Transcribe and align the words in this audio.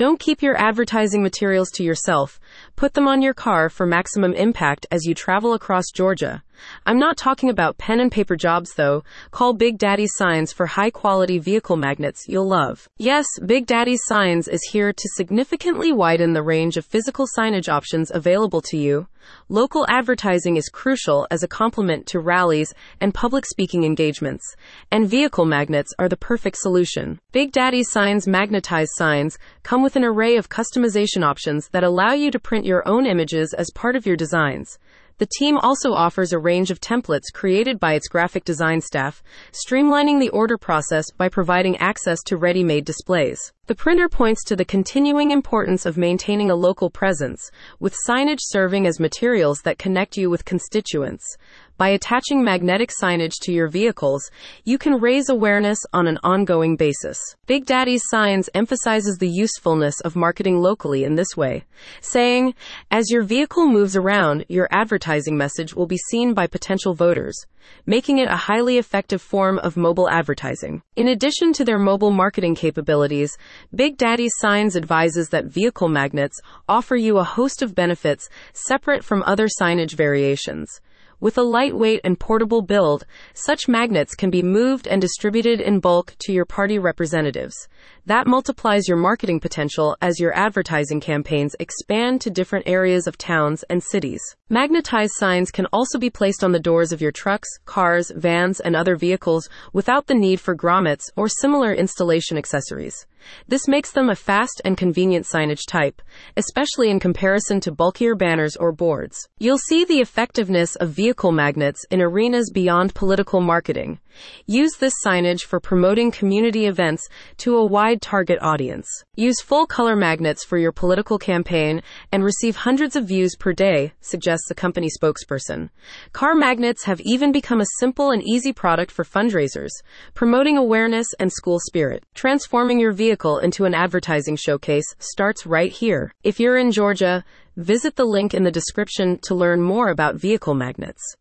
Don't 0.00 0.18
keep 0.18 0.40
your 0.40 0.56
advertising 0.56 1.22
materials 1.22 1.70
to 1.72 1.82
yourself. 1.82 2.40
Put 2.74 2.94
them 2.94 3.06
on 3.06 3.20
your 3.20 3.34
car 3.34 3.68
for 3.68 3.84
maximum 3.84 4.32
impact 4.32 4.86
as 4.90 5.04
you 5.04 5.14
travel 5.14 5.52
across 5.52 5.90
Georgia. 5.94 6.42
I'm 6.86 6.98
not 6.98 7.16
talking 7.16 7.50
about 7.50 7.78
pen 7.78 8.00
and 8.00 8.10
paper 8.10 8.36
jobs 8.36 8.74
though. 8.74 9.02
Call 9.30 9.52
Big 9.52 9.78
Daddy 9.78 10.06
Signs 10.06 10.52
for 10.52 10.66
high 10.66 10.90
quality 10.90 11.38
vehicle 11.38 11.76
magnets 11.76 12.26
you'll 12.28 12.48
love. 12.48 12.88
Yes, 12.98 13.26
Big 13.44 13.66
Daddy 13.66 13.96
Signs 13.96 14.48
is 14.48 14.62
here 14.72 14.92
to 14.92 15.08
significantly 15.14 15.92
widen 15.92 16.32
the 16.32 16.42
range 16.42 16.76
of 16.76 16.84
physical 16.84 17.26
signage 17.36 17.68
options 17.68 18.10
available 18.12 18.60
to 18.62 18.76
you. 18.76 19.06
Local 19.48 19.84
advertising 19.88 20.56
is 20.56 20.68
crucial 20.68 21.26
as 21.30 21.42
a 21.42 21.48
complement 21.48 22.06
to 22.06 22.20
rallies 22.20 22.72
and 23.00 23.12
public 23.12 23.44
speaking 23.44 23.84
engagements, 23.84 24.44
and 24.90 25.08
vehicle 25.08 25.44
magnets 25.44 25.92
are 25.98 26.08
the 26.08 26.16
perfect 26.16 26.56
solution. 26.56 27.20
Big 27.32 27.52
Daddy 27.52 27.82
Signs 27.82 28.26
magnetized 28.26 28.92
signs 28.94 29.38
come 29.62 29.82
with 29.82 29.96
an 29.96 30.04
array 30.04 30.36
of 30.36 30.48
customization 30.48 31.22
options 31.22 31.68
that 31.68 31.84
allow 31.84 32.12
you 32.12 32.30
to 32.30 32.38
print 32.38 32.64
your 32.64 32.86
own 32.88 33.06
images 33.06 33.52
as 33.52 33.70
part 33.74 33.94
of 33.94 34.06
your 34.06 34.16
designs. 34.16 34.78
The 35.20 35.28
team 35.38 35.58
also 35.58 35.92
offers 35.92 36.32
a 36.32 36.38
range 36.38 36.70
of 36.70 36.80
templates 36.80 37.30
created 37.30 37.78
by 37.78 37.92
its 37.92 38.08
graphic 38.08 38.42
design 38.42 38.80
staff, 38.80 39.22
streamlining 39.52 40.18
the 40.18 40.30
order 40.30 40.56
process 40.56 41.10
by 41.10 41.28
providing 41.28 41.76
access 41.76 42.22
to 42.22 42.38
ready 42.38 42.64
made 42.64 42.86
displays. 42.86 43.52
The 43.66 43.74
printer 43.74 44.08
points 44.08 44.42
to 44.44 44.56
the 44.56 44.64
continuing 44.64 45.30
importance 45.30 45.84
of 45.84 45.98
maintaining 45.98 46.50
a 46.50 46.54
local 46.54 46.88
presence, 46.88 47.50
with 47.78 47.94
signage 48.08 48.38
serving 48.40 48.86
as 48.86 48.98
materials 48.98 49.60
that 49.64 49.78
connect 49.78 50.16
you 50.16 50.30
with 50.30 50.46
constituents. 50.46 51.36
By 51.80 51.88
attaching 51.88 52.44
magnetic 52.44 52.90
signage 52.90 53.40
to 53.40 53.52
your 53.52 53.66
vehicles, 53.66 54.30
you 54.64 54.76
can 54.76 55.00
raise 55.00 55.30
awareness 55.30 55.78
on 55.94 56.06
an 56.06 56.18
ongoing 56.22 56.76
basis. 56.76 57.18
Big 57.46 57.64
Daddy's 57.64 58.02
Signs 58.10 58.50
emphasizes 58.52 59.16
the 59.16 59.30
usefulness 59.30 59.98
of 60.02 60.14
marketing 60.14 60.60
locally 60.60 61.04
in 61.04 61.14
this 61.14 61.38
way, 61.38 61.64
saying, 62.02 62.52
as 62.90 63.08
your 63.08 63.22
vehicle 63.22 63.66
moves 63.66 63.96
around, 63.96 64.44
your 64.50 64.68
advertising 64.70 65.38
message 65.38 65.74
will 65.74 65.86
be 65.86 65.96
seen 65.96 66.34
by 66.34 66.46
potential 66.46 66.92
voters, 66.92 67.46
making 67.86 68.18
it 68.18 68.28
a 68.28 68.36
highly 68.36 68.76
effective 68.76 69.22
form 69.22 69.58
of 69.60 69.78
mobile 69.78 70.10
advertising. 70.10 70.82
In 70.96 71.08
addition 71.08 71.54
to 71.54 71.64
their 71.64 71.78
mobile 71.78 72.10
marketing 72.10 72.56
capabilities, 72.56 73.38
Big 73.74 73.96
Daddy's 73.96 74.34
Signs 74.36 74.76
advises 74.76 75.30
that 75.30 75.46
vehicle 75.46 75.88
magnets 75.88 76.42
offer 76.68 76.96
you 76.96 77.16
a 77.16 77.24
host 77.24 77.62
of 77.62 77.74
benefits 77.74 78.28
separate 78.52 79.02
from 79.02 79.22
other 79.22 79.48
signage 79.58 79.94
variations. 79.94 80.82
With 81.20 81.36
a 81.36 81.42
lightweight 81.42 82.00
and 82.02 82.18
portable 82.18 82.62
build, 82.62 83.04
such 83.34 83.68
magnets 83.68 84.14
can 84.14 84.30
be 84.30 84.42
moved 84.42 84.88
and 84.88 85.02
distributed 85.02 85.60
in 85.60 85.78
bulk 85.78 86.14
to 86.20 86.32
your 86.32 86.46
party 86.46 86.78
representatives. 86.78 87.68
That 88.06 88.26
multiplies 88.26 88.88
your 88.88 88.96
marketing 88.96 89.40
potential 89.40 89.98
as 90.00 90.18
your 90.18 90.34
advertising 90.34 90.98
campaigns 91.00 91.54
expand 91.60 92.22
to 92.22 92.30
different 92.30 92.66
areas 92.66 93.06
of 93.06 93.18
towns 93.18 93.64
and 93.68 93.82
cities. 93.82 94.22
Magnetized 94.48 95.12
signs 95.14 95.50
can 95.50 95.66
also 95.74 95.98
be 95.98 96.08
placed 96.08 96.42
on 96.42 96.52
the 96.52 96.58
doors 96.58 96.90
of 96.90 97.02
your 97.02 97.12
trucks, 97.12 97.50
cars, 97.66 98.10
vans, 98.16 98.58
and 98.58 98.74
other 98.74 98.96
vehicles 98.96 99.46
without 99.74 100.06
the 100.06 100.14
need 100.14 100.40
for 100.40 100.56
grommets 100.56 101.04
or 101.16 101.28
similar 101.28 101.74
installation 101.74 102.38
accessories. 102.38 103.06
This 103.48 103.68
makes 103.68 103.92
them 103.92 104.08
a 104.08 104.14
fast 104.14 104.60
and 104.64 104.76
convenient 104.76 105.26
signage 105.26 105.66
type, 105.66 106.00
especially 106.36 106.90
in 106.90 107.00
comparison 107.00 107.60
to 107.60 107.72
bulkier 107.72 108.14
banners 108.14 108.56
or 108.56 108.72
boards. 108.72 109.28
You'll 109.38 109.58
see 109.58 109.84
the 109.84 110.00
effectiveness 110.00 110.76
of 110.76 110.90
vehicle 110.90 111.32
magnets 111.32 111.84
in 111.90 112.00
arenas 112.00 112.50
beyond 112.52 112.94
political 112.94 113.40
marketing. 113.40 113.98
Use 114.46 114.76
this 114.76 114.94
signage 115.04 115.42
for 115.42 115.60
promoting 115.60 116.10
community 116.10 116.66
events 116.66 117.08
to 117.38 117.56
a 117.56 117.64
wide 117.64 118.00
target 118.02 118.38
audience. 118.42 118.88
Use 119.16 119.40
full 119.40 119.66
color 119.66 119.96
magnets 119.96 120.44
for 120.44 120.58
your 120.58 120.72
political 120.72 121.18
campaign 121.18 121.82
and 122.12 122.24
receive 122.24 122.56
hundreds 122.56 122.96
of 122.96 123.06
views 123.06 123.36
per 123.36 123.52
day, 123.52 123.92
suggests 124.00 124.48
the 124.48 124.54
company 124.54 124.88
spokesperson. 124.88 125.70
Car 126.12 126.34
magnets 126.34 126.84
have 126.84 127.00
even 127.02 127.32
become 127.32 127.60
a 127.60 127.66
simple 127.78 128.10
and 128.10 128.22
easy 128.22 128.52
product 128.52 128.90
for 128.90 129.04
fundraisers, 129.04 129.70
promoting 130.14 130.56
awareness 130.56 131.06
and 131.18 131.32
school 131.32 131.58
spirit. 131.60 132.04
Transforming 132.14 132.80
your 132.80 132.92
vehicle 132.92 133.38
into 133.38 133.64
an 133.64 133.74
advertising 133.74 134.36
showcase 134.36 134.94
starts 134.98 135.46
right 135.46 135.72
here. 135.72 136.12
If 136.22 136.40
you're 136.40 136.56
in 136.56 136.72
Georgia, 136.72 137.24
visit 137.56 137.96
the 137.96 138.04
link 138.04 138.32
in 138.32 138.44
the 138.44 138.50
description 138.50 139.18
to 139.22 139.34
learn 139.34 139.60
more 139.60 139.90
about 139.90 140.16
vehicle 140.16 140.54
magnets. 140.54 141.16